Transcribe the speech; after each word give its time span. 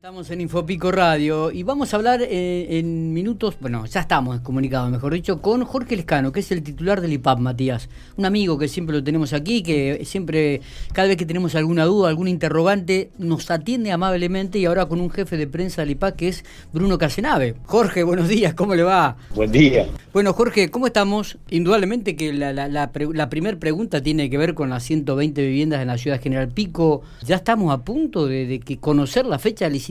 Estamos 0.00 0.30
en 0.30 0.40
Infopico 0.40 0.90
Radio 0.90 1.50
y 1.50 1.62
vamos 1.62 1.92
a 1.92 1.98
hablar 1.98 2.22
eh, 2.22 2.78
en 2.78 3.12
minutos, 3.12 3.58
bueno, 3.60 3.84
ya 3.84 4.00
estamos 4.00 4.40
comunicados, 4.40 4.90
mejor 4.90 5.12
dicho, 5.12 5.42
con 5.42 5.62
Jorge 5.66 5.94
Lescano, 5.94 6.32
que 6.32 6.40
es 6.40 6.50
el 6.52 6.62
titular 6.62 7.02
del 7.02 7.12
IPAP, 7.12 7.38
Matías. 7.38 7.90
Un 8.16 8.24
amigo 8.24 8.56
que 8.56 8.66
siempre 8.66 8.96
lo 8.96 9.04
tenemos 9.04 9.34
aquí, 9.34 9.62
que 9.62 10.00
siempre, 10.06 10.62
cada 10.94 11.08
vez 11.08 11.18
que 11.18 11.26
tenemos 11.26 11.54
alguna 11.54 11.84
duda, 11.84 12.08
algún 12.08 12.28
interrogante, 12.28 13.10
nos 13.18 13.50
atiende 13.50 13.92
amablemente 13.92 14.58
y 14.58 14.64
ahora 14.64 14.86
con 14.86 15.02
un 15.02 15.10
jefe 15.10 15.36
de 15.36 15.46
prensa 15.46 15.82
del 15.82 15.90
IPAP 15.90 16.16
que 16.16 16.28
es 16.28 16.46
Bruno 16.72 16.96
Casenave. 16.96 17.56
Jorge, 17.66 18.02
buenos 18.02 18.26
días, 18.26 18.54
¿cómo 18.54 18.74
le 18.74 18.84
va? 18.84 19.18
Buen 19.34 19.52
día. 19.52 19.86
Bueno, 20.14 20.32
Jorge, 20.32 20.70
¿cómo 20.70 20.86
estamos? 20.86 21.36
Indudablemente 21.50 22.16
que 22.16 22.32
la, 22.32 22.52
la, 22.54 22.90
primera 22.90 23.58
pregunta 23.58 24.02
tiene 24.02 24.30
que 24.30 24.38
ver 24.38 24.54
con 24.54 24.70
las 24.70 24.82
120 24.84 25.42
viviendas 25.42 25.82
en 25.82 25.88
la 25.88 25.98
ciudad 25.98 26.16
de 26.16 26.22
General 26.22 26.48
Pico. 26.48 27.02
Ya 27.22 27.36
estamos 27.36 27.70
a 27.70 27.84
punto 27.84 28.26
de, 28.26 28.46
de 28.46 28.60
que 28.60 28.78
conocer 28.78 29.26
la 29.26 29.38
fecha 29.38 29.66
de 29.66 29.72
licitación 29.72 29.89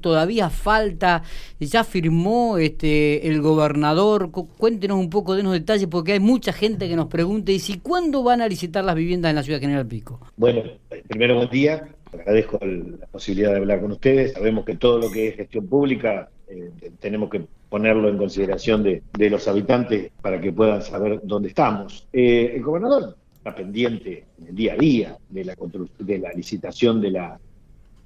todavía 0.00 0.50
falta, 0.50 1.22
ya 1.60 1.84
firmó 1.84 2.58
este 2.58 3.28
el 3.28 3.40
gobernador, 3.40 4.30
cuéntenos 4.30 4.98
un 4.98 5.10
poco, 5.10 5.34
denos 5.34 5.52
detalles, 5.52 5.88
porque 5.88 6.12
hay 6.12 6.20
mucha 6.20 6.52
gente 6.52 6.88
que 6.88 6.96
nos 6.96 7.06
pregunta, 7.06 7.52
y 7.52 7.58
si 7.58 7.78
cuándo 7.78 8.22
van 8.22 8.40
a 8.40 8.48
licitar 8.48 8.84
las 8.84 8.94
viviendas 8.94 9.30
en 9.30 9.36
la 9.36 9.42
ciudad 9.42 9.58
de 9.58 9.66
General 9.66 9.86
Pico. 9.86 10.20
Bueno, 10.36 10.62
primero 11.08 11.36
buen 11.36 11.50
día, 11.50 11.88
agradezco 12.12 12.58
la 12.62 13.06
posibilidad 13.06 13.50
de 13.52 13.58
hablar 13.58 13.80
con 13.80 13.92
ustedes, 13.92 14.32
sabemos 14.32 14.64
que 14.64 14.76
todo 14.76 14.98
lo 14.98 15.10
que 15.10 15.28
es 15.28 15.36
gestión 15.36 15.66
pública 15.66 16.28
eh, 16.48 16.70
tenemos 17.00 17.28
que 17.28 17.42
ponerlo 17.68 18.08
en 18.08 18.16
consideración 18.16 18.82
de, 18.82 19.02
los 19.30 19.46
habitantes 19.48 20.10
para 20.22 20.40
que 20.40 20.52
puedan 20.52 20.80
saber 20.82 21.20
dónde 21.22 21.48
estamos. 21.48 22.06
Eh, 22.12 22.52
el 22.54 22.62
gobernador 22.62 23.16
está 23.36 23.54
pendiente 23.54 24.24
en 24.40 24.48
el 24.48 24.54
día 24.54 24.72
a 24.72 24.76
día 24.76 25.16
de 25.28 25.44
la, 25.44 25.54
de 25.98 26.18
la 26.18 26.32
licitación 26.32 27.00
de 27.00 27.10
la 27.10 27.38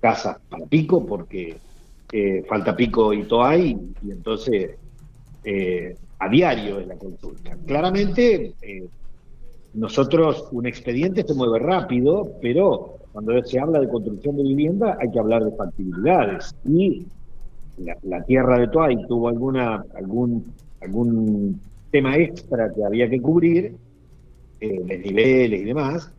casas 0.03 0.37
para 0.51 0.67
pico 0.67 1.07
porque 1.07 1.57
eh, 2.11 2.45
falta 2.49 2.77
pico 2.77 3.15
y 3.15 3.23
toay 3.23 3.79
y, 4.03 4.11
entonces 4.11 4.73
eh, 5.45 5.97
a 6.19 6.29
diario 6.29 6.81
es 6.81 6.89
la 6.89 6.97
consulta. 6.97 7.57
Claramente 7.67 8.53
eh, 8.61 8.87
nosotros 9.75 10.49
un 10.51 10.67
expediente 10.67 11.23
se 11.23 11.35
mueve 11.35 11.61
rápido, 11.61 12.33
pero 12.43 12.99
cuando 13.13 13.41
se 13.45 13.61
habla 13.61 13.81
de 13.81 13.89
construcción 13.89 14.37
de 14.37 14.43
vivienda 14.43 14.99
hay 15.01 15.11
que 15.11 15.21
hablar 15.21 15.45
de 15.45 15.53
factibilidades 15.53 16.55
y 16.65 17.07
la, 18.03 18.23
tierra 18.25 18.59
de 18.59 18.69
Toay 18.69 19.07
tuvo 19.07 19.29
alguna 19.29 19.85
algún 19.95 20.53
algún 20.81 21.61
tema 21.91 22.17
extra 22.17 22.73
que 22.75 22.85
había 22.85 23.09
que 23.09 23.21
cubrir, 23.21 23.77
de 24.61 24.99
niveles 24.99 25.61
y 25.61 25.65
demás, 25.65 26.13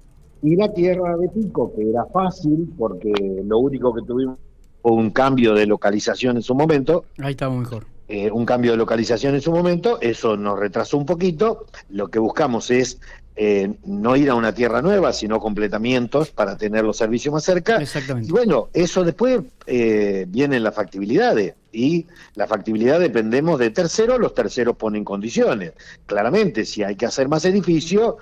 y 0.44 0.58
la 0.58 0.72
tierra 0.72 1.16
de 1.18 1.30
Pico, 1.30 1.74
que 1.74 1.90
era 1.90 2.06
fácil, 2.06 2.70
porque 2.78 3.14
lo 3.46 3.60
único 3.60 3.94
que 3.94 4.02
tuvimos 4.02 4.38
fue 4.82 4.92
un 4.92 5.10
cambio 5.12 5.54
de 5.54 5.66
localización 5.66 6.36
en 6.36 6.44
su 6.44 6.54
momento. 6.54 7.06
Ahí 7.20 7.32
estamos 7.32 7.60
mejor. 7.60 7.86
Eh, 8.10 8.30
un 8.30 8.46
cambio 8.46 8.72
de 8.72 8.78
localización 8.78 9.34
en 9.36 9.42
su 9.42 9.52
momento, 9.52 10.00
eso 10.02 10.36
nos 10.36 10.60
retrasó 10.60 10.98
un 10.98 11.06
poquito. 11.06 11.66
Lo 11.90 12.10
que 12.10 12.20
buscamos 12.20 12.70
es 12.70 13.00
eh, 13.38 13.74
no 13.86 14.18
ir 14.18 14.30
a 14.30 14.36
una 14.36 14.54
tierra 14.54 14.82
nueva, 14.82 15.14
sino 15.14 15.40
completamientos 15.40 16.32
para 16.32 16.58
tener 16.58 16.84
los 16.84 16.98
servicios 16.98 17.34
más 17.34 17.46
cerca. 17.46 17.78
Exactamente. 17.78 18.28
Y 18.28 18.32
bueno, 18.32 18.68
eso 18.74 19.06
después 19.06 19.42
eh, 19.66 20.26
vienen 20.28 20.62
las 20.62 20.76
factibilidades. 20.76 21.56
Y 21.72 22.06
la 22.36 22.48
factibilidad 22.48 23.00
dependemos 23.00 23.58
de 23.60 23.70
terceros, 23.70 24.20
los 24.20 24.36
terceros 24.36 24.76
ponen 24.76 25.06
condiciones. 25.06 25.72
Claramente, 26.06 26.66
si 26.66 26.84
hay 26.84 26.98
que 26.98 27.06
hacer 27.06 27.30
más 27.30 27.46
edificio, 27.46 28.18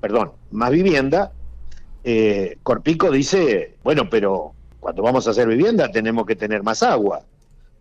perdón, 0.00 0.32
más 0.50 0.70
vivienda, 0.72 1.32
eh, 2.04 2.58
Corpico 2.62 3.10
dice, 3.10 3.76
bueno, 3.82 4.08
pero 4.08 4.52
cuando 4.78 5.02
vamos 5.02 5.26
a 5.26 5.30
hacer 5.30 5.48
vivienda 5.48 5.90
tenemos 5.90 6.26
que 6.26 6.36
tener 6.36 6.62
más 6.62 6.82
agua, 6.82 7.22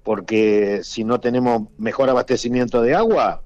porque 0.03 0.81
si 0.83 1.03
no 1.03 1.19
tenemos 1.19 1.69
mejor 1.77 2.09
abastecimiento 2.09 2.81
de 2.81 2.95
agua, 2.95 3.41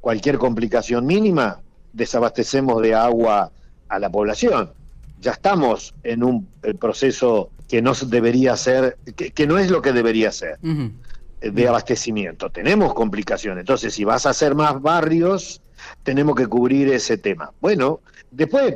cualquier 0.00 0.38
complicación 0.38 1.06
mínima, 1.06 1.60
desabastecemos 1.92 2.82
de 2.82 2.94
agua 2.94 3.52
a 3.88 3.98
la 3.98 4.10
población. 4.10 4.72
Ya 5.20 5.32
estamos 5.32 5.94
en 6.02 6.22
un 6.22 6.48
proceso 6.78 7.50
que 7.68 7.82
no 7.82 7.92
debería 7.94 8.56
ser, 8.56 8.96
que, 9.14 9.46
no 9.46 9.58
es 9.58 9.70
lo 9.70 9.82
que 9.82 9.92
debería 9.92 10.32
ser, 10.32 10.58
eh, 10.62 11.50
de 11.50 11.68
abastecimiento. 11.68 12.50
Tenemos 12.50 12.94
complicaciones. 12.94 13.62
Entonces, 13.62 13.94
si 13.94 14.04
vas 14.04 14.26
a 14.26 14.30
hacer 14.30 14.54
más 14.54 14.80
barrios, 14.80 15.62
tenemos 16.02 16.34
que 16.34 16.46
cubrir 16.46 16.88
ese 16.88 17.16
tema. 17.18 17.52
Bueno, 17.60 18.00
después 18.30 18.74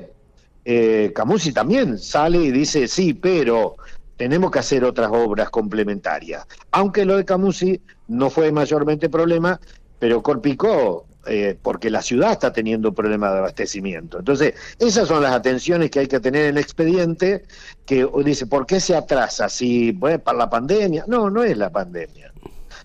eh, 0.65 1.13
Camusi 1.15 1.53
también 1.53 1.99
sale 1.99 2.39
y 2.39 2.51
dice, 2.51 2.89
sí, 2.89 3.13
pero 3.15 3.77
tenemos 4.17 4.51
que 4.51 4.61
hacer 4.61 4.85
otras 4.85 5.11
obras 5.13 5.51
complementarias. 5.51 6.47
Aunque 6.71 7.05
lo 7.05 7.17
de 7.17 7.25
Camusi 7.25 7.81
no 8.09 8.31
fue 8.31 8.51
mayormente 8.53 9.09
problema, 9.09 9.61
pero 9.99 10.23
Corpicó, 10.23 11.07
eh, 11.27 11.59
porque 11.61 11.91
la 11.91 12.03
ciudad 12.03 12.33
está 12.33 12.53
teniendo 12.53 12.93
problemas 12.93 13.33
de 13.33 13.39
abastecimiento. 13.39 14.19
Entonces, 14.19 14.55
esas 14.79 15.09
son 15.09 15.23
las 15.23 15.33
atenciones 15.33 15.91
que 15.91 16.01
hay 16.01 16.07
que 16.07 16.21
tener 16.21 16.43
en 16.43 16.57
el 16.57 16.59
expediente, 16.59 17.45
que 17.87 18.07
dice, 18.25 18.47
¿por 18.47 18.67
qué 18.67 18.81
se 18.81 18.97
atrasa? 18.97 19.49
Si, 19.49 19.93
bueno, 19.93 20.19
para 20.19 20.39
la 20.39 20.51
pandemia. 20.51 21.05
No, 21.07 21.31
no 21.31 21.43
es 21.43 21.57
la 21.57 21.71
pandemia. 21.71 22.33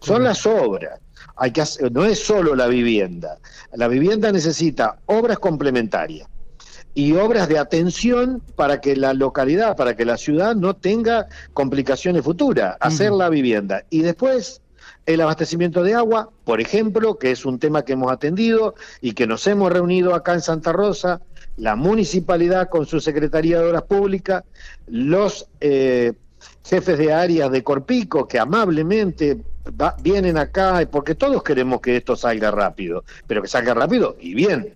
Son 0.01 0.23
las 0.23 0.45
obras. 0.45 0.99
Hay 1.35 1.51
que 1.51 1.63
no 1.91 2.05
es 2.05 2.19
solo 2.19 2.55
la 2.55 2.67
vivienda. 2.67 3.37
La 3.73 3.87
vivienda 3.87 4.31
necesita 4.31 4.99
obras 5.05 5.39
complementarias 5.39 6.27
y 6.99 7.13
obras 7.13 7.47
de 7.47 7.57
atención 7.57 8.43
para 8.57 8.81
que 8.81 8.93
la 8.97 9.13
localidad, 9.13 9.77
para 9.77 9.95
que 9.95 10.03
la 10.03 10.17
ciudad 10.17 10.53
no 10.53 10.75
tenga 10.75 11.27
complicaciones 11.53 12.25
futuras, 12.25 12.75
hacer 12.81 13.13
la 13.13 13.29
vivienda. 13.29 13.85
Y 13.89 14.01
después 14.01 14.61
el 15.05 15.21
abastecimiento 15.21 15.81
de 15.81 15.93
agua, 15.93 16.29
por 16.43 16.59
ejemplo, 16.59 17.17
que 17.17 17.31
es 17.31 17.45
un 17.45 17.57
tema 17.57 17.85
que 17.85 17.93
hemos 17.93 18.11
atendido 18.11 18.75
y 18.99 19.13
que 19.13 19.27
nos 19.27 19.47
hemos 19.47 19.71
reunido 19.71 20.13
acá 20.13 20.33
en 20.33 20.41
Santa 20.41 20.73
Rosa, 20.73 21.21
la 21.55 21.77
municipalidad 21.77 22.67
con 22.67 22.85
su 22.85 22.99
Secretaría 22.99 23.59
de 23.59 23.69
Obras 23.69 23.83
Públicas, 23.83 24.43
los 24.87 25.47
eh, 25.61 26.11
jefes 26.65 26.97
de 26.97 27.13
áreas 27.13 27.49
de 27.49 27.63
Corpico 27.63 28.27
que 28.27 28.39
amablemente 28.39 29.37
vienen 30.01 30.37
acá, 30.37 30.85
porque 30.91 31.15
todos 31.15 31.43
queremos 31.43 31.79
que 31.79 31.95
esto 31.95 32.17
salga 32.17 32.51
rápido, 32.51 33.05
pero 33.25 33.41
que 33.41 33.47
salga 33.47 33.73
rápido 33.73 34.17
y 34.19 34.33
bien. 34.33 34.73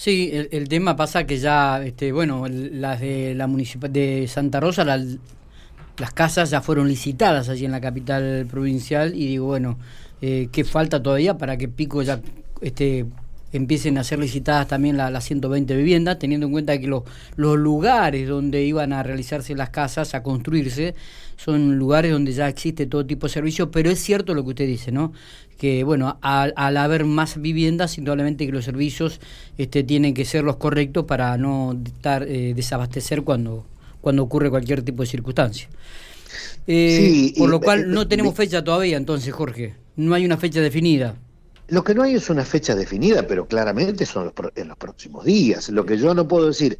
Sí, 0.00 0.30
el, 0.32 0.66
tema 0.70 0.96
pasa 0.96 1.26
que 1.26 1.36
ya, 1.36 1.84
este, 1.84 2.10
bueno, 2.10 2.46
las 2.48 3.00
de 3.00 3.34
la 3.34 3.46
municipal 3.46 3.92
de 3.92 4.26
Santa 4.28 4.58
Rosa, 4.58 4.82
las 4.82 6.14
casas 6.14 6.48
ya 6.48 6.62
fueron 6.62 6.88
licitadas 6.88 7.50
allí 7.50 7.66
en 7.66 7.72
la 7.72 7.82
capital 7.82 8.46
provincial 8.50 9.14
y 9.14 9.26
digo, 9.26 9.44
bueno, 9.44 9.76
eh, 10.22 10.48
¿qué 10.52 10.64
falta 10.64 11.02
todavía 11.02 11.36
para 11.36 11.58
que 11.58 11.68
Pico 11.68 12.00
ya 12.00 12.18
este, 12.62 13.04
empiecen 13.52 13.98
a 13.98 14.04
ser 14.04 14.18
licitadas 14.18 14.68
también 14.68 14.96
las 14.96 15.24
120 15.24 15.76
viviendas, 15.76 16.18
teniendo 16.18 16.46
en 16.46 16.52
cuenta 16.52 16.78
que 16.78 16.86
los, 16.86 17.02
los 17.36 17.58
lugares 17.58 18.28
donde 18.28 18.64
iban 18.64 18.92
a 18.92 19.02
realizarse 19.02 19.54
las 19.54 19.70
casas, 19.70 20.14
a 20.14 20.22
construirse, 20.22 20.94
son 21.36 21.78
lugares 21.78 22.12
donde 22.12 22.32
ya 22.32 22.48
existe 22.48 22.86
todo 22.86 23.06
tipo 23.06 23.26
de 23.26 23.32
servicios, 23.32 23.68
pero 23.72 23.90
es 23.90 23.98
cierto 23.98 24.34
lo 24.34 24.44
que 24.44 24.50
usted 24.50 24.66
dice, 24.66 24.92
¿no? 24.92 25.12
Que, 25.56 25.84
bueno, 25.84 26.18
al, 26.22 26.76
haber 26.76 27.04
más 27.04 27.40
viviendas, 27.40 27.98
indudablemente 27.98 28.46
que 28.46 28.52
los 28.52 28.64
servicios 28.64 29.20
este, 29.58 29.82
tienen 29.82 30.14
que 30.14 30.24
ser 30.24 30.44
los 30.44 30.56
correctos 30.56 31.04
para 31.04 31.36
no 31.38 31.78
estar, 31.84 32.24
eh, 32.24 32.52
desabastecer 32.54 33.22
cuando, 33.22 33.66
cuando 34.00 34.22
ocurre 34.22 34.50
cualquier 34.50 34.82
tipo 34.82 35.02
de 35.02 35.08
circunstancia. 35.08 35.68
Eh, 36.66 37.32
por 37.36 37.50
lo 37.50 37.60
cual 37.60 37.90
no 37.90 38.06
tenemos 38.06 38.34
fecha 38.34 38.62
todavía, 38.62 38.96
entonces, 38.96 39.32
Jorge. 39.32 39.74
No 39.96 40.14
hay 40.14 40.24
una 40.24 40.36
fecha 40.36 40.60
definida. 40.60 41.16
Lo 41.70 41.84
que 41.84 41.94
no 41.94 42.02
hay 42.02 42.14
es 42.14 42.28
una 42.30 42.44
fecha 42.44 42.74
definida, 42.74 43.26
pero 43.26 43.46
claramente 43.46 44.04
son 44.04 44.32
en 44.56 44.68
los 44.68 44.76
próximos 44.76 45.24
días. 45.24 45.68
Lo 45.68 45.86
que 45.86 45.96
yo 45.96 46.14
no 46.14 46.26
puedo 46.26 46.48
decir 46.48 46.76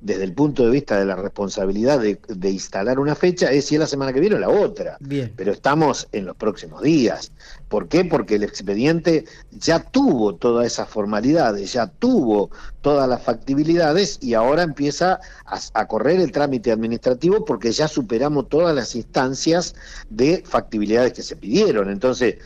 desde 0.00 0.24
el 0.24 0.32
punto 0.32 0.64
de 0.64 0.70
vista 0.70 0.98
de 0.98 1.04
la 1.04 1.16
responsabilidad 1.16 1.98
de, 2.00 2.50
instalar 2.50 3.00
una 3.00 3.14
fecha 3.14 3.50
es 3.50 3.64
si 3.64 3.74
es 3.74 3.80
la 3.80 3.86
semana 3.86 4.12
que 4.12 4.20
viene 4.20 4.36
o 4.36 4.38
la 4.38 4.48
otra. 4.48 4.96
Bien. 5.00 5.32
Pero 5.36 5.52
estamos 5.52 6.08
en 6.12 6.26
los 6.26 6.36
próximos 6.36 6.82
días. 6.82 7.32
¿Por 7.68 7.88
qué? 7.88 8.04
Porque 8.04 8.36
el 8.36 8.44
expediente 8.44 9.24
ya 9.50 9.80
tuvo 9.80 10.36
todas 10.36 10.66
esas 10.66 10.88
formalidades, 10.88 11.72
ya 11.72 11.88
tuvo 11.88 12.50
todas 12.80 13.08
las 13.08 13.22
factibilidades 13.22 14.18
y 14.22 14.34
ahora 14.34 14.62
empieza 14.62 15.20
a, 15.44 15.58
a 15.74 15.88
correr 15.88 16.20
el 16.20 16.32
trámite 16.32 16.70
administrativo 16.70 17.44
porque 17.44 17.72
ya 17.72 17.88
superamos 17.88 18.48
todas 18.48 18.74
las 18.74 18.94
instancias 18.94 19.74
de 20.08 20.42
factibilidades 20.46 21.12
que 21.12 21.22
se 21.22 21.36
pidieron. 21.36 21.90
Entonces, 21.90 22.36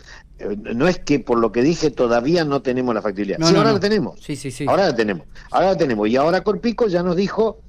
no 0.56 0.88
es 0.88 0.98
que 0.98 1.20
por 1.20 1.38
lo 1.38 1.52
que 1.52 1.62
dije 1.62 1.90
todavía 1.90 2.44
no 2.44 2.62
tenemos 2.62 2.94
la 2.94 3.02
factibilidad. 3.02 3.38
sí, 3.40 3.56
ahora 3.56 3.72
la 3.72 3.80
tenemos. 3.80 4.20
Sí, 4.20 4.36
sí, 4.36 4.50
sí. 4.50 4.66
Ahora 4.68 4.88
la 4.88 4.96
tenemos. 4.96 5.26
Ahora 5.50 5.68
la 5.68 5.76
tenemos. 5.76 6.08
Y 6.08 6.16
ahora 6.16 6.42
Corpico 6.42 6.88
ya 6.88 7.02
nos 7.02 7.16
dijo 7.16 7.60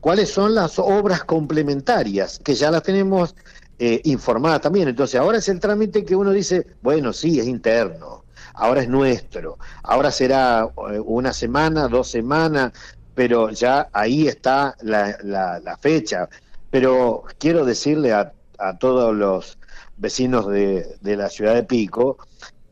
cuáles 0.00 0.30
son 0.30 0.54
las 0.54 0.78
obras 0.78 1.24
complementarias, 1.24 2.38
que 2.38 2.54
ya 2.54 2.70
las 2.70 2.82
tenemos 2.82 3.34
eh, 3.78 4.00
informadas 4.04 4.60
también. 4.60 4.88
Entonces, 4.88 5.20
ahora 5.20 5.38
es 5.38 5.48
el 5.48 5.60
trámite 5.60 6.04
que 6.04 6.16
uno 6.16 6.30
dice, 6.30 6.66
bueno, 6.82 7.12
sí, 7.12 7.40
es 7.40 7.46
interno, 7.46 8.24
ahora 8.54 8.82
es 8.82 8.88
nuestro, 8.88 9.58
ahora 9.82 10.10
será 10.10 10.68
eh, 10.90 11.00
una 11.04 11.32
semana, 11.32 11.88
dos 11.88 12.08
semanas, 12.10 12.72
pero 13.14 13.50
ya 13.50 13.88
ahí 13.92 14.28
está 14.28 14.76
la, 14.82 15.16
la 15.22 15.76
fecha. 15.78 16.28
Pero 16.70 17.24
quiero 17.38 17.64
decirle 17.64 18.12
a 18.12 18.32
a 18.58 18.76
todos 18.76 19.14
los 19.14 19.58
vecinos 19.98 20.46
de, 20.48 20.98
la 21.02 21.28
ciudad 21.28 21.54
de 21.54 21.64
Pico 21.64 22.18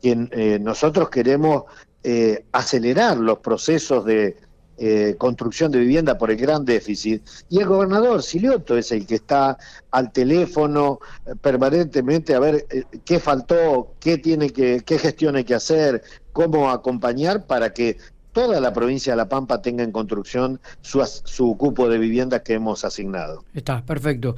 que 0.01 0.27
eh, 0.31 0.59
nosotros 0.59 1.09
queremos 1.09 1.63
eh, 2.03 2.45
acelerar 2.51 3.17
los 3.17 3.39
procesos 3.39 4.05
de 4.05 4.37
eh, 4.79 5.15
construcción 5.17 5.71
de 5.71 5.79
vivienda 5.79 6.19
por 6.19 6.29
el 6.29 6.37
gran 6.37 6.63
déficit 6.63 7.23
y 7.49 7.59
el 7.59 7.65
gobernador 7.65 8.21
Silioto 8.21 8.77
es 8.77 8.91
el 8.91 9.07
que 9.07 9.15
está 9.15 9.57
al 9.89 10.11
teléfono 10.11 10.99
permanentemente 11.41 12.35
a 12.35 12.39
ver 12.39 12.67
qué 13.03 13.19
faltó, 13.19 13.95
qué 13.99 14.19
tiene 14.19 14.51
que, 14.51 14.81
qué 14.85 14.99
gestión 14.99 15.35
hay 15.35 15.45
que 15.45 15.55
hacer, 15.55 16.03
cómo 16.31 16.69
acompañar 16.69 17.47
para 17.47 17.73
que 17.73 17.97
toda 18.33 18.61
la 18.61 18.71
provincia 18.71 19.13
de 19.13 19.17
La 19.17 19.27
Pampa 19.27 19.63
tenga 19.63 19.83
en 19.83 19.91
construcción 19.91 20.61
su, 20.81 21.03
su 21.23 21.57
cupo 21.57 21.89
de 21.89 21.97
viviendas 21.97 22.43
que 22.43 22.53
hemos 22.53 22.85
asignado. 22.85 23.43
Está, 23.55 23.83
perfecto. 23.83 24.35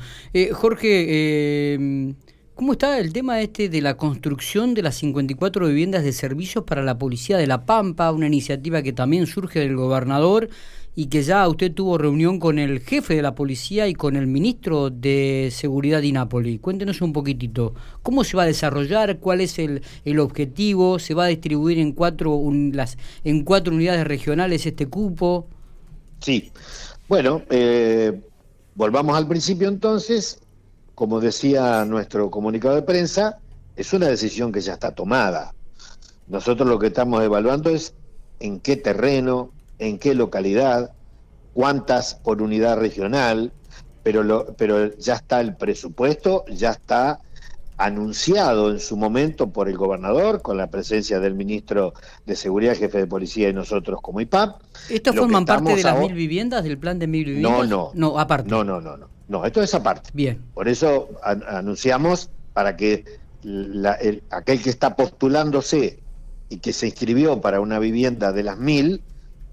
Jorge, 0.53 2.15
¿cómo 2.59 2.73
está 2.73 2.99
el 2.99 3.13
tema 3.13 3.39
este 3.39 3.69
de 3.69 3.79
la 3.79 3.95
construcción 3.95 4.73
de 4.73 4.81
las 4.81 4.95
54 4.95 5.67
viviendas 5.67 6.03
de 6.03 6.11
servicios 6.11 6.65
para 6.65 6.83
la 6.83 6.97
policía 6.97 7.37
de 7.37 7.47
La 7.47 7.65
Pampa? 7.65 8.11
Una 8.11 8.27
iniciativa 8.27 8.81
que 8.81 8.91
también 8.91 9.27
surge 9.27 9.61
del 9.61 9.77
gobernador 9.77 10.49
y 10.93 11.05
que 11.05 11.23
ya 11.23 11.47
usted 11.47 11.71
tuvo 11.73 11.97
reunión 11.97 12.37
con 12.37 12.59
el 12.59 12.81
jefe 12.81 13.15
de 13.15 13.21
la 13.21 13.33
policía 13.33 13.87
y 13.87 13.93
con 13.93 14.17
el 14.17 14.27
ministro 14.27 14.89
de 14.89 15.47
Seguridad 15.53 16.01
de 16.01 16.11
Nápoles. 16.11 16.59
Cuéntenos 16.59 16.99
un 16.99 17.13
poquitito, 17.13 17.75
¿cómo 18.03 18.25
se 18.25 18.35
va 18.35 18.43
a 18.43 18.47
desarrollar? 18.47 19.19
¿Cuál 19.19 19.39
es 19.39 19.57
el, 19.57 19.81
el 20.03 20.19
objetivo? 20.19 20.99
¿Se 20.99 21.13
va 21.13 21.23
a 21.23 21.27
distribuir 21.27 21.79
en 21.79 21.93
cuatro, 21.93 22.43
en 23.23 23.43
cuatro 23.45 23.73
unidades 23.73 24.05
regionales 24.05 24.65
este 24.65 24.85
cupo? 24.87 25.47
Sí, 26.19 26.51
bueno, 27.07 27.41
eh, 27.49 28.19
volvamos 28.75 29.15
al 29.15 29.29
principio 29.29 29.69
entonces. 29.69 30.41
Como 30.99 31.21
decía 31.21 31.85
nuestro 31.85 32.29
comunicado 32.29 32.75
de 32.75 32.81
prensa, 32.81 33.39
es 33.77 33.93
una 33.93 34.07
decisión 34.07 34.51
que 34.51 34.59
ya 34.59 34.73
está 34.73 34.91
tomada. 34.91 35.53
Nosotros 36.27 36.67
lo 36.67 36.77
que 36.77 36.87
estamos 36.87 37.23
evaluando 37.23 37.69
es 37.69 37.93
en 38.41 38.59
qué 38.59 38.75
terreno, 38.75 39.53
en 39.77 39.97
qué 39.97 40.13
localidad, 40.13 40.91
cuántas 41.53 42.15
por 42.15 42.41
unidad 42.41 42.79
regional, 42.79 43.53
pero, 44.03 44.23
lo, 44.23 44.53
pero 44.57 44.93
ya 44.97 45.13
está 45.13 45.39
el 45.39 45.55
presupuesto, 45.55 46.43
ya 46.49 46.71
está 46.71 47.21
anunciado 47.77 48.69
en 48.69 48.81
su 48.81 48.97
momento 48.97 49.51
por 49.51 49.69
el 49.69 49.77
gobernador, 49.77 50.41
con 50.41 50.57
la 50.57 50.67
presencia 50.67 51.21
del 51.21 51.33
ministro 51.33 51.93
de 52.25 52.35
Seguridad, 52.35 52.75
jefe 52.75 52.97
de 52.97 53.07
policía 53.07 53.47
y 53.47 53.53
nosotros 53.53 54.01
como 54.01 54.19
IPAP. 54.19 54.61
¿Esto 54.89 55.13
forman 55.13 55.45
parte 55.45 55.77
de 55.77 55.81
las 55.81 55.97
mil 55.97 56.13
viviendas, 56.13 56.61
del 56.61 56.77
plan 56.77 56.99
de 56.99 57.07
mil 57.07 57.23
viviendas? 57.23 57.69
No, 57.69 57.91
no. 57.91 57.91
No, 57.93 58.19
aparte. 58.19 58.49
No, 58.49 58.65
no, 58.65 58.81
no, 58.81 58.97
no. 58.97 59.18
No, 59.29 59.45
esto 59.45 59.61
es 59.61 59.73
aparte. 59.73 60.09
Bien. 60.13 60.43
Por 60.53 60.67
eso 60.67 61.09
anunciamos 61.23 62.29
para 62.53 62.75
que 62.75 63.05
aquel 64.31 64.61
que 64.61 64.69
está 64.69 64.95
postulándose 64.95 65.99
y 66.49 66.57
que 66.57 66.73
se 66.73 66.87
inscribió 66.87 67.39
para 67.39 67.61
una 67.61 67.79
vivienda 67.79 68.33
de 68.33 68.43
las 68.43 68.57
mil, 68.57 69.01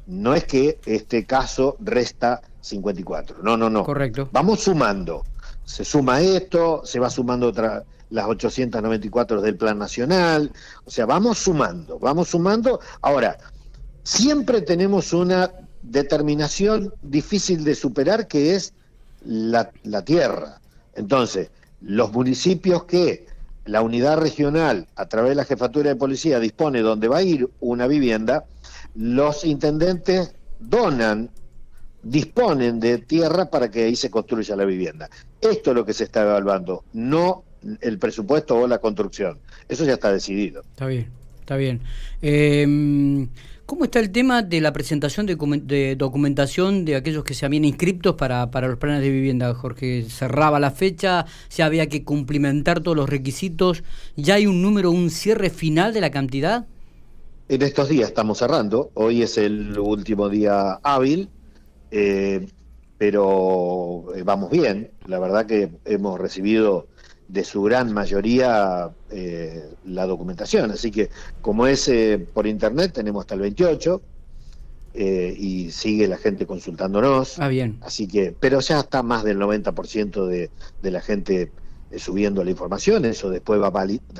no 0.06 0.34
es 0.34 0.44
que 0.44 0.80
este 0.86 1.26
caso 1.26 1.76
resta 1.78 2.40
54. 2.62 3.38
No, 3.42 3.56
no, 3.56 3.68
no. 3.68 3.84
Correcto. 3.84 4.28
Vamos 4.32 4.60
sumando. 4.60 5.24
Se 5.64 5.84
suma 5.84 6.20
esto, 6.20 6.82
se 6.84 6.98
va 6.98 7.10
sumando 7.10 7.48
otra, 7.48 7.84
las 8.10 8.26
894 8.26 9.42
del 9.42 9.56
Plan 9.56 9.78
Nacional. 9.78 10.52
O 10.84 10.90
sea, 10.90 11.04
vamos 11.06 11.38
sumando, 11.38 11.98
vamos 11.98 12.28
sumando. 12.28 12.80
Ahora, 13.02 13.36
siempre 14.04 14.62
tenemos 14.62 15.12
una 15.12 15.50
determinación 15.82 16.94
difícil 17.02 17.62
de 17.62 17.74
superar 17.74 18.26
que 18.26 18.54
es 18.54 18.72
la, 19.24 19.70
la 19.84 20.04
tierra. 20.04 20.60
Entonces, 20.94 21.50
los 21.80 22.12
municipios 22.12 22.84
que 22.84 23.26
la 23.66 23.82
unidad 23.82 24.18
regional, 24.18 24.86
a 24.96 25.06
través 25.06 25.30
de 25.30 25.34
la 25.36 25.44
jefatura 25.44 25.90
de 25.90 25.96
policía, 25.96 26.38
dispone 26.38 26.80
donde 26.80 27.08
va 27.08 27.18
a 27.18 27.22
ir 27.22 27.48
una 27.60 27.86
vivienda, 27.86 28.44
los 28.94 29.44
intendentes 29.44 30.34
donan, 30.58 31.30
disponen 32.02 32.80
de 32.80 32.98
tierra 32.98 33.50
para 33.50 33.70
que 33.70 33.84
ahí 33.84 33.96
se 33.96 34.10
construya 34.10 34.56
la 34.56 34.64
vivienda. 34.64 35.10
Esto 35.40 35.70
es 35.70 35.76
lo 35.76 35.84
que 35.84 35.92
se 35.92 36.04
está 36.04 36.22
evaluando, 36.22 36.84
no 36.92 37.44
el 37.80 37.98
presupuesto 37.98 38.56
o 38.56 38.66
la 38.68 38.78
construcción. 38.78 39.38
Eso 39.68 39.84
ya 39.84 39.94
está 39.94 40.12
decidido. 40.12 40.62
Está 40.62 40.86
bien, 40.86 41.08
está 41.40 41.56
bien. 41.56 41.80
Em, 42.22 43.28
¿Cómo 43.66 43.82
está 43.82 43.98
el 43.98 44.12
tema 44.12 44.42
de 44.42 44.60
la 44.60 44.72
presentación 44.72 45.26
de, 45.26 45.96
documentación 45.96 46.84
de 46.84 46.94
aquellos 46.94 47.24
que 47.24 47.34
se 47.34 47.46
habían 47.46 47.64
inscriptos 47.64 48.14
para, 48.14 48.52
para 48.52 48.68
los 48.68 48.78
planes 48.78 49.00
de 49.02 49.10
vivienda, 49.10 49.52
Jorge? 49.54 50.04
Cerraba 50.08 50.60
la 50.60 50.70
fecha, 50.70 51.26
ya 51.50 51.66
había 51.66 51.88
que 51.88 52.04
cumplimentar 52.04 52.80
todos 52.80 52.96
los 52.96 53.10
requisitos. 53.10 53.82
¿Ya 54.14 54.34
hay 54.34 54.46
un 54.46 54.62
número, 54.62 54.92
un 54.92 55.10
cierre 55.10 55.50
final 55.50 55.92
de 55.92 56.00
la 56.00 56.12
cantidad? 56.12 56.64
En 57.48 57.62
estos 57.62 57.88
días 57.88 58.08
estamos 58.08 58.38
cerrando, 58.38 58.92
hoy 58.94 59.22
es 59.22 59.36
el 59.36 59.76
último 59.80 60.28
día 60.28 60.78
hábil, 60.84 61.28
eh, 61.90 62.46
pero 62.98 64.14
eh, 64.14 64.22
vamos 64.22 64.50
bien. 64.50 64.92
La 65.06 65.18
verdad 65.18 65.44
que 65.44 65.70
hemos 65.86 66.20
recibido 66.20 66.86
de 67.28 67.44
su 67.44 67.62
gran 67.62 67.92
mayoría 67.92 68.90
eh, 69.10 69.68
la 69.84 70.06
documentación, 70.06 70.70
así 70.70 70.90
que 70.90 71.10
como 71.40 71.66
es 71.66 71.90
por 72.32 72.46
internet 72.46 72.92
tenemos 72.92 73.22
hasta 73.22 73.34
el 73.34 73.40
28 73.40 74.02
y 74.98 75.70
sigue 75.72 76.08
la 76.08 76.16
gente 76.16 76.46
consultándonos. 76.46 77.38
Ah, 77.38 77.48
bien. 77.48 77.78
Así 77.82 78.08
que, 78.08 78.34
pero 78.40 78.60
ya 78.60 78.80
está 78.80 79.02
más 79.02 79.24
del 79.24 79.38
90% 79.38 80.26
de, 80.26 80.50
de 80.80 80.90
la 80.90 81.02
gente 81.02 81.52
subiendo 81.98 82.42
la 82.42 82.50
información, 82.50 83.04
eso 83.04 83.28
después 83.28 83.60
va 83.60 83.72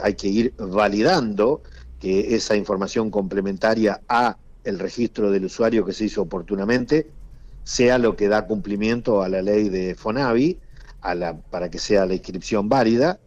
hay 0.03 0.15
que 0.15 0.29
ir 0.29 0.55
validando 0.59 1.63
que 1.99 2.35
esa 2.35 2.57
información 2.57 3.11
complementaria 3.11 4.01
a 4.09 4.37
el 4.65 4.79
registro 4.79 5.31
del 5.31 5.45
usuario 5.45 5.85
que 5.85 5.93
se 5.93 6.05
hizo 6.05 6.23
oportunamente 6.23 7.07
sea 7.65 7.99
lo 7.99 8.17
que 8.17 8.29
da 8.29 8.47
cumplimiento 8.47 9.23
a 9.23 9.29
la 9.29 9.43
ley 9.43 9.69
de 9.69 9.95
FONAVI 9.95 10.59
a 11.01 11.15
la, 11.15 11.37
para 11.37 11.71
que 11.71 11.79
sea 11.79 12.07
la 12.07 12.15
inscripción 12.15 12.69
válida 12.69 13.19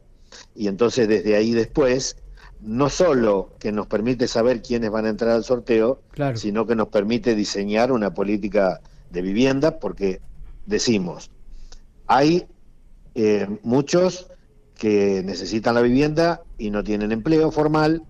y 0.56 0.68
entonces 0.68 1.08
desde 1.08 1.36
ahí 1.36 1.54
después 1.54 2.18
no 2.62 2.90
solo 2.90 3.52
que 3.60 3.72
nos 3.72 3.88
permite 3.88 4.28
saber 4.28 4.62
quiénes 4.62 4.92
van 4.92 5.06
a 5.06 5.10
entrar 5.10 5.32
al 5.32 5.44
sorteo, 5.44 6.02
sino 6.36 6.66
que 6.66 6.76
nos 6.76 6.90
permite 6.90 7.34
diseñar 7.36 7.92
una 7.92 8.14
política 8.14 8.82
de 9.10 9.22
vivienda 9.22 9.80
porque 9.80 10.20
decimos, 10.66 11.32
hay 12.08 12.46
eh, 13.16 13.48
muchos 13.64 14.28
que 14.76 15.24
necesitan 15.24 15.76
la 15.76 15.82
vivienda 15.82 16.42
y 16.58 16.70
no 16.70 16.84
tienen 16.84 17.12
empleo 17.12 17.52
formal, 17.52 18.04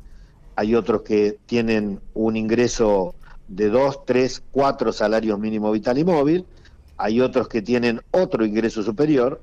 hay 0.55 0.75
otros 0.75 1.03
que 1.03 1.37
tienen 1.45 1.99
un 2.13 2.35
ingreso 2.35 3.15
de 3.47 3.69
dos, 3.69 4.05
tres, 4.05 4.43
cuatro 4.51 4.91
salarios 4.91 5.39
mínimo 5.39 5.71
vital 5.71 5.97
y 5.97 6.03
móvil, 6.03 6.45
hay 6.97 7.21
otros 7.21 7.47
que 7.47 7.61
tienen 7.61 8.01
otro 8.11 8.45
ingreso 8.45 8.83
superior. 8.83 9.41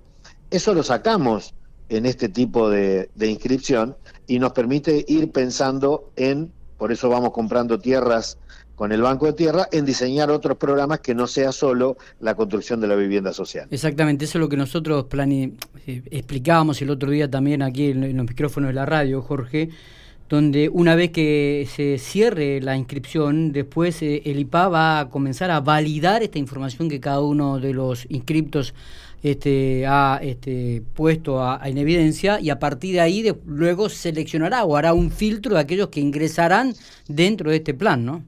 Eso 0.51 0.75
lo 0.75 0.83
sacamos 0.83 1.55
en 1.89 2.07
este 2.07 2.29
tipo 2.29 2.69
de, 2.71 3.09
inscripción 3.21 3.97
y 4.27 4.39
nos 4.39 4.53
permite 4.53 5.05
ir 5.09 5.31
pensando 5.31 6.11
en, 6.17 6.51
por 6.79 6.93
eso 6.93 7.09
vamos 7.09 7.31
comprando 7.33 7.79
tierras 7.79 8.39
con 8.75 8.93
el 8.93 9.01
Banco 9.01 9.25
de 9.25 9.33
Tierra, 9.33 9.69
en 9.73 9.87
diseñar 9.87 10.31
otros 10.31 10.59
programas 10.59 11.01
que 11.01 11.15
no 11.15 11.27
sea 11.27 11.51
solo 11.51 11.97
la 12.21 12.35
construcción 12.35 12.79
de 12.79 12.87
la 12.87 12.95
vivienda 12.95 13.33
social. 13.33 13.67
Exactamente, 13.71 14.27
eso 14.27 14.37
es 14.37 14.41
lo 14.41 14.51
que 14.51 14.59
nosotros 14.59 15.05
plane... 15.07 15.55
Eh, 15.87 16.03
explicábamos 16.11 16.83
el 16.83 16.91
otro 16.91 17.11
día 17.11 17.31
también 17.31 17.63
aquí 17.63 17.91
en 17.91 18.15
los 18.15 18.27
micrófonos 18.27 18.69
de 18.69 18.75
la 18.75 18.85
radio, 18.85 19.23
Jorge, 19.23 19.71
donde 20.29 20.69
una 20.69 20.95
vez 20.97 21.11
que 21.11 21.69
se 21.75 21.99
cierre 21.99 22.61
la 22.61 22.77
inscripción, 22.77 23.53
después 23.53 24.03
eh, 24.03 24.23
el 24.25 24.41
IPA 24.41 24.69
va 24.69 25.01
a 25.01 25.09
comenzar 25.09 25.51
a 25.51 25.61
validar 25.61 26.23
esta 26.23 26.39
información 26.39 26.89
que 26.89 27.01
cada 27.01 27.21
uno 27.21 27.61
de 27.61 27.73
los 27.73 28.07
inscriptos 28.09 28.75
este, 29.23 29.87
ha 29.87 30.19
este, 30.23 30.83
puesto 30.95 31.41
en 31.65 31.79
evidencia 31.79 32.41
y 32.41 32.51
a 32.51 32.59
partir 32.59 32.95
de 32.95 33.01
ahí 33.01 33.33
luego 33.47 33.89
seleccionará 33.89 34.65
o 34.65 34.77
hará 34.77 34.93
un 34.93 35.11
filtro 35.11 35.55
de 35.55 35.61
aquellos 35.61 35.89
que 35.89 36.01
ingresarán 36.01 36.75
dentro 37.09 37.51
de 37.51 37.57
este 37.57 37.75
plan, 37.75 38.05
¿no? 38.05 38.25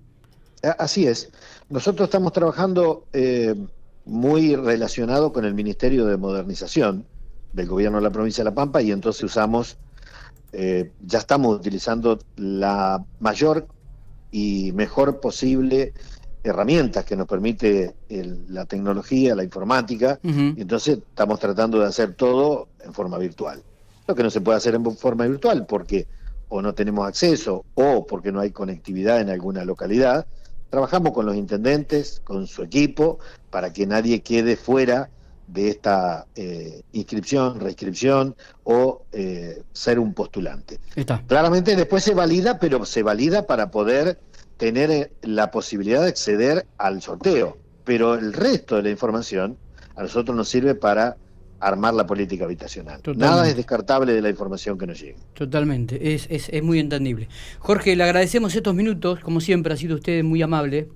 Así 0.79 1.07
es. 1.07 1.31
Nosotros 1.69 2.09
estamos 2.09 2.33
trabajando 2.33 3.05
eh, 3.13 3.55
muy 4.05 4.57
relacionado 4.57 5.33
con 5.33 5.45
el 5.45 5.55
Ministerio 5.55 6.07
de 6.07 6.17
Modernización 6.17 7.05
del 7.53 7.67
Gobierno 7.69 7.99
de 7.99 8.05
la 8.05 8.11
Provincia 8.11 8.43
de 8.43 8.51
La 8.51 8.55
Pampa 8.55 8.83
y 8.83 8.91
entonces 8.91 9.23
usamos 9.23 9.77
eh, 10.53 10.93
ya 11.05 11.19
estamos 11.19 11.57
utilizando 11.57 12.19
la 12.37 13.05
mayor 13.21 13.67
y 14.31 14.73
mejor 14.73 15.21
posible 15.21 15.93
herramientas 16.43 17.05
que 17.05 17.17
nos 17.17 17.27
permite 17.27 17.95
la 18.49 18.65
tecnología, 18.65 19.35
la 19.35 19.45
informática, 19.45 20.19
y 20.23 20.61
entonces 20.61 20.99
estamos 20.99 21.39
tratando 21.39 21.81
de 21.81 21.87
hacer 21.87 22.15
todo 22.15 22.69
en 22.85 22.95
forma 22.95 23.19
virtual. 23.19 23.63
Lo 24.07 24.15
que 24.15 24.23
no 24.23 24.31
se 24.31 24.41
puede 24.41 24.57
hacer 24.57 24.75
en 24.75 24.97
forma 24.97 25.27
virtual 25.27 25.67
porque 25.67 26.07
o 26.49 26.63
no 26.63 26.75
tenemos 26.75 27.07
acceso 27.07 27.65
o 27.75 28.07
porque 28.07 28.33
no 28.33 28.41
hay 28.41 28.51
conectividad 28.51 29.21
en 29.21 29.29
alguna 29.29 29.65
localidad, 29.65 30.27
trabajamos 30.71 31.13
con 31.13 31.27
los 31.27 31.37
intendentes, 31.37 32.21
con 32.25 32.47
su 32.47 32.63
equipo, 32.63 33.19
para 33.51 33.73
que 33.73 33.87
nadie 33.87 34.21
quede 34.21 34.57
fuera 34.57 35.11
de 35.49 35.71
esta 35.71 36.27
eh, 36.37 36.83
inscripción, 36.93 37.59
reinscripción 37.59 38.37
o 38.65 39.03
eh, 39.13 39.63
ser 39.73 39.99
un 39.99 40.13
postulante. 40.15 40.79
Está. 40.95 41.23
Claramente 41.27 41.75
después 41.75 42.05
se 42.05 42.15
valida, 42.15 42.59
pero 42.59 42.85
se 42.85 43.03
valida 43.03 43.47
para 43.47 43.71
poder 43.71 44.21
tener 44.59 44.91
eh, 44.91 45.13
la 45.23 45.51
posibilidad 45.51 46.03
de 46.03 46.09
acceder 46.09 46.67
al 46.77 47.01
sorteo. 47.03 47.57
Pero 47.85 48.15
el 48.15 48.35
resto 48.35 48.77
de 48.77 48.83
la 48.83 48.91
información 48.91 49.57
a 49.97 50.03
nosotros 50.03 50.37
nos 50.37 50.49
sirve 50.49 50.75
para 50.75 51.17
armar 51.61 51.95
la 51.95 52.07
política 52.07 52.45
habitacional. 52.45 53.01
Totalmente. 53.01 53.27
Nada 53.27 53.49
es 53.49 53.57
descartable 53.57 54.13
de 54.13 54.23
la 54.23 54.31
información 54.31 54.79
que 54.79 54.87
nos 54.87 55.01
llegue. 55.01 55.17
Totalmente, 55.35 56.15
es, 56.15 56.27
es, 56.31 56.49
es 56.51 56.63
muy 56.63 56.79
entendible. 56.79 57.29
Jorge, 57.59 57.97
le 57.97 58.05
agradecemos 58.05 58.55
estos 58.55 58.75
minutos, 58.75 59.21
como 59.21 59.41
siempre, 59.41 59.73
ha 59.75 59.77
sido 59.77 59.97
usted 59.97 60.23
muy 60.23 60.43
amable. 60.43 60.89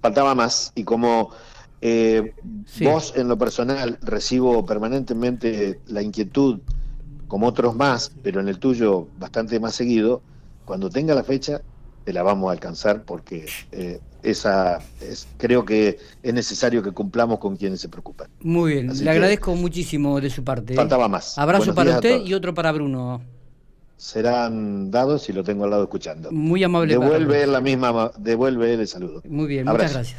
Faltaba 0.00 0.34
más 0.34 0.72
y 0.76 0.84
como 0.84 1.30
eh, 1.80 2.34
Sí. 2.66 2.84
vos 2.84 3.14
en 3.16 3.28
lo 3.28 3.38
personal 3.38 3.98
recibo 4.02 4.64
permanentemente 4.66 5.80
la 5.86 6.02
inquietud, 6.02 6.60
como 7.28 7.46
otros 7.46 7.76
más, 7.76 8.10
pero 8.22 8.40
en 8.40 8.48
el 8.48 8.58
tuyo 8.58 9.06
bastante 9.18 9.60
más 9.60 9.74
seguido, 9.74 10.22
cuando 10.64 10.90
tenga 10.90 11.14
la 11.14 11.22
fecha 11.24 11.62
te 12.04 12.12
la 12.12 12.22
vamos 12.22 12.48
a 12.48 12.52
alcanzar 12.52 13.02
porque 13.04 13.46
eh, 13.70 14.00
esa 14.22 14.78
es, 15.00 15.28
creo 15.36 15.64
que 15.64 15.98
es 16.22 16.34
necesario 16.34 16.82
que 16.82 16.90
cumplamos 16.92 17.38
con 17.38 17.56
quienes 17.56 17.80
se 17.82 17.88
preocupan. 17.90 18.28
Muy 18.40 18.72
bien, 18.74 18.90
Así 18.90 19.04
le 19.04 19.10
agradezco 19.10 19.54
muchísimo 19.54 20.20
de 20.20 20.30
su 20.30 20.42
parte. 20.42 20.72
¿eh? 20.72 20.76
Faltaba 20.76 21.06
más. 21.08 21.38
Abrazo 21.38 21.66
Buenos 21.66 21.76
para 21.76 21.94
usted 21.96 22.22
y 22.24 22.32
otro 22.34 22.54
para 22.54 22.72
Bruno. 22.72 23.20
Serán 23.98 24.90
dados 24.90 25.28
y 25.28 25.32
lo 25.32 25.42
tengo 25.42 25.64
al 25.64 25.70
lado 25.70 25.82
escuchando. 25.82 26.30
Muy 26.30 26.62
amable. 26.64 26.94
Devuelve 26.94 27.46
la 27.46 27.60
misma, 27.60 28.10
devuelve 28.16 28.74
el 28.74 28.86
saludo. 28.88 29.22
Muy 29.28 29.46
bien, 29.48 29.68
Abrazo. 29.68 29.84
muchas 29.84 29.92
gracias. 29.94 30.16